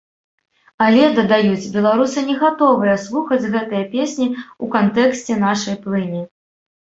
[0.85, 4.27] Але, дадаюць, беларусы не гатовыя слухаць гэтыя песні
[4.63, 6.23] ў кантэксце нашай плыні.